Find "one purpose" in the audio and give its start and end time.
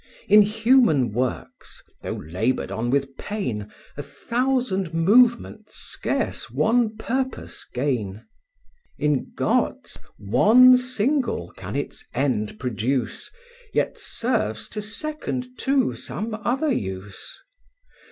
6.49-7.67